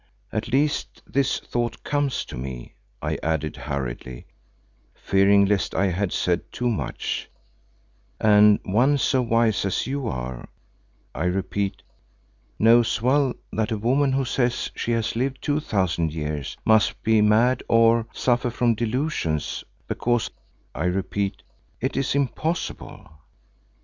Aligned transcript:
At 0.31 0.47
least 0.47 1.03
this 1.05 1.37
thought 1.39 1.83
comes 1.83 2.25
to 2.25 2.35
me," 2.35 2.73
I 3.03 3.19
added 3.21 3.55
hurriedly, 3.55 4.25
fearing 4.95 5.45
lest 5.45 5.75
I 5.75 5.89
had 5.89 6.11
said 6.11 6.51
too 6.51 6.69
much, 6.71 7.29
"and 8.19 8.59
one 8.63 8.97
so 8.97 9.21
wise 9.21 9.63
as 9.63 9.85
you 9.85 10.07
are, 10.07 10.49
I 11.13 11.25
repeat, 11.25 11.83
knows 12.57 12.99
well 12.99 13.35
that 13.53 13.69
a 13.71 13.77
woman 13.77 14.13
who 14.13 14.25
says 14.25 14.71
she 14.75 14.91
has 14.93 15.15
lived 15.15 15.39
two 15.39 15.59
thousand 15.59 16.13
years 16.15 16.57
must 16.65 17.03
be 17.03 17.21
mad 17.21 17.61
or—suffer 17.69 18.49
from 18.49 18.73
delusions, 18.73 19.63
because 19.87 20.31
I 20.73 20.85
repeat, 20.85 21.43
it 21.79 21.95
is 21.95 22.15
impossible." 22.15 23.07